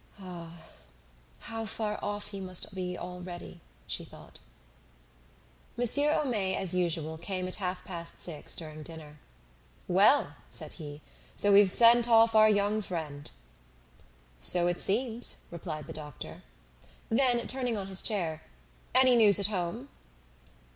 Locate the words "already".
2.97-3.61